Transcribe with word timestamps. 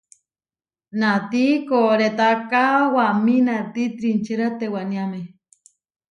Naati 0.99 1.43
koʼrétaka 1.67 2.61
waʼámi 2.95 3.35
naáti 3.47 3.83
trinčéra 3.97 4.47
tewániame. 4.59 5.21